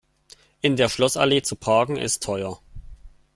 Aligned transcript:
In 0.61 0.77
der 0.77 0.89
Schlossallee 0.89 1.43
zu 1.43 1.55
parken, 1.55 1.95
ist 1.95 2.23
teuer. 2.23 2.59